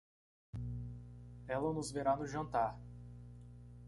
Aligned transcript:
Ela 1.47 1.71
nos 1.71 1.91
verá 1.91 2.17
no 2.17 2.25
jantar. 2.25 2.75